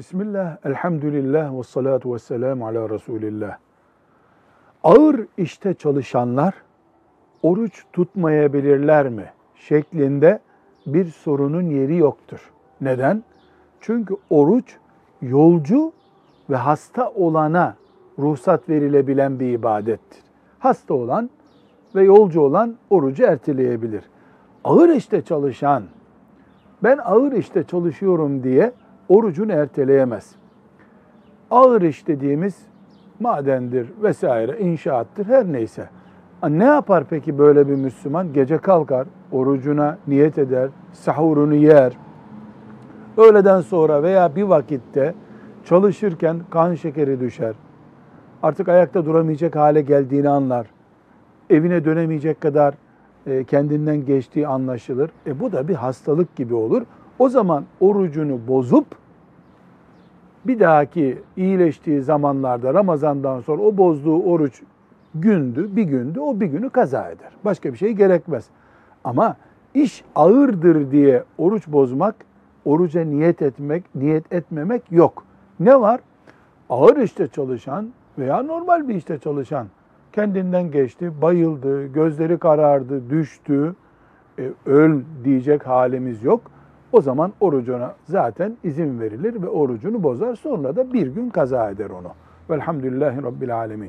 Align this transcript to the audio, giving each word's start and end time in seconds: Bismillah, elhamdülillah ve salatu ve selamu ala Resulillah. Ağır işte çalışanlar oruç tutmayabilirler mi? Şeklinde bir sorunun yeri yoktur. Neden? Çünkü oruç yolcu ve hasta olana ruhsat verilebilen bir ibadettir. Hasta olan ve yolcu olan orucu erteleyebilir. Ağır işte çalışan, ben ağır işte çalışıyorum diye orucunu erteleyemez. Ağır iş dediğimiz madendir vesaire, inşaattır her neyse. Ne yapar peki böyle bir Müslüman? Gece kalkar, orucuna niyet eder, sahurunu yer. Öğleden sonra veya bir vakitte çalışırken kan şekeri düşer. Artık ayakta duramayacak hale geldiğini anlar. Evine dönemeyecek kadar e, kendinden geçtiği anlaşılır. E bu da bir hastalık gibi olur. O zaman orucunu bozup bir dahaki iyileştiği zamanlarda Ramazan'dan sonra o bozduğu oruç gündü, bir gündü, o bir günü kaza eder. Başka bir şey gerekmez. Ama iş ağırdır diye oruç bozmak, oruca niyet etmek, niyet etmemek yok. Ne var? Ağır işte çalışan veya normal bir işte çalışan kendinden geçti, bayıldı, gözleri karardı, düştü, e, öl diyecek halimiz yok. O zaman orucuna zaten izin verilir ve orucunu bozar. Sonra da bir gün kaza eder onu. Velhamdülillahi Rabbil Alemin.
Bismillah, 0.00 0.56
elhamdülillah 0.64 1.58
ve 1.58 1.62
salatu 1.62 2.14
ve 2.14 2.18
selamu 2.18 2.66
ala 2.66 2.90
Resulillah. 2.90 3.56
Ağır 4.84 5.26
işte 5.36 5.74
çalışanlar 5.74 6.54
oruç 7.42 7.84
tutmayabilirler 7.92 9.08
mi? 9.08 9.24
Şeklinde 9.54 10.40
bir 10.86 11.04
sorunun 11.04 11.62
yeri 11.62 11.96
yoktur. 11.96 12.50
Neden? 12.80 13.22
Çünkü 13.80 14.16
oruç 14.30 14.76
yolcu 15.22 15.92
ve 16.50 16.56
hasta 16.56 17.10
olana 17.10 17.76
ruhsat 18.18 18.68
verilebilen 18.68 19.40
bir 19.40 19.52
ibadettir. 19.52 20.22
Hasta 20.58 20.94
olan 20.94 21.30
ve 21.94 22.02
yolcu 22.02 22.40
olan 22.40 22.76
orucu 22.90 23.24
erteleyebilir. 23.24 24.04
Ağır 24.64 24.88
işte 24.88 25.22
çalışan, 25.22 25.82
ben 26.82 26.98
ağır 27.04 27.32
işte 27.32 27.64
çalışıyorum 27.64 28.42
diye 28.42 28.72
orucunu 29.10 29.52
erteleyemez. 29.52 30.34
Ağır 31.50 31.82
iş 31.82 32.06
dediğimiz 32.06 32.56
madendir 33.20 33.88
vesaire, 34.02 34.58
inşaattır 34.58 35.26
her 35.26 35.52
neyse. 35.52 35.88
Ne 36.48 36.64
yapar 36.64 37.04
peki 37.10 37.38
böyle 37.38 37.68
bir 37.68 37.74
Müslüman? 37.74 38.32
Gece 38.32 38.58
kalkar, 38.58 39.06
orucuna 39.32 39.98
niyet 40.08 40.38
eder, 40.38 40.68
sahurunu 40.92 41.54
yer. 41.54 41.96
Öğleden 43.16 43.60
sonra 43.60 44.02
veya 44.02 44.36
bir 44.36 44.42
vakitte 44.42 45.14
çalışırken 45.64 46.40
kan 46.50 46.74
şekeri 46.74 47.20
düşer. 47.20 47.54
Artık 48.42 48.68
ayakta 48.68 49.04
duramayacak 49.04 49.56
hale 49.56 49.80
geldiğini 49.80 50.28
anlar. 50.28 50.66
Evine 51.50 51.84
dönemeyecek 51.84 52.40
kadar 52.40 52.74
e, 53.26 53.44
kendinden 53.44 54.04
geçtiği 54.04 54.48
anlaşılır. 54.48 55.10
E 55.26 55.40
bu 55.40 55.52
da 55.52 55.68
bir 55.68 55.74
hastalık 55.74 56.36
gibi 56.36 56.54
olur. 56.54 56.82
O 57.18 57.28
zaman 57.28 57.64
orucunu 57.80 58.38
bozup 58.48 58.99
bir 60.44 60.60
dahaki 60.60 61.18
iyileştiği 61.36 62.00
zamanlarda 62.00 62.74
Ramazan'dan 62.74 63.40
sonra 63.40 63.62
o 63.62 63.76
bozduğu 63.76 64.22
oruç 64.22 64.62
gündü, 65.14 65.76
bir 65.76 65.82
gündü, 65.82 66.20
o 66.20 66.40
bir 66.40 66.46
günü 66.46 66.70
kaza 66.70 67.08
eder. 67.08 67.30
Başka 67.44 67.72
bir 67.72 67.78
şey 67.78 67.92
gerekmez. 67.92 68.44
Ama 69.04 69.36
iş 69.74 70.04
ağırdır 70.14 70.90
diye 70.90 71.24
oruç 71.38 71.68
bozmak, 71.68 72.14
oruca 72.64 73.04
niyet 73.04 73.42
etmek, 73.42 73.94
niyet 73.94 74.32
etmemek 74.32 74.82
yok. 74.92 75.24
Ne 75.60 75.80
var? 75.80 76.00
Ağır 76.70 76.96
işte 76.96 77.28
çalışan 77.28 77.88
veya 78.18 78.42
normal 78.42 78.88
bir 78.88 78.94
işte 78.94 79.18
çalışan 79.18 79.66
kendinden 80.12 80.70
geçti, 80.70 81.12
bayıldı, 81.22 81.86
gözleri 81.86 82.38
karardı, 82.38 83.10
düştü, 83.10 83.74
e, 84.38 84.50
öl 84.66 85.00
diyecek 85.24 85.66
halimiz 85.66 86.24
yok. 86.24 86.40
O 86.92 87.00
zaman 87.00 87.32
orucuna 87.40 87.94
zaten 88.04 88.56
izin 88.64 89.00
verilir 89.00 89.42
ve 89.42 89.48
orucunu 89.48 90.02
bozar. 90.02 90.34
Sonra 90.34 90.76
da 90.76 90.92
bir 90.92 91.06
gün 91.06 91.30
kaza 91.30 91.70
eder 91.70 91.90
onu. 91.90 92.08
Velhamdülillahi 92.50 93.22
Rabbil 93.22 93.56
Alemin. 93.56 93.78